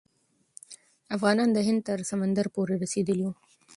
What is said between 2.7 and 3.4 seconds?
رسیدلي وو.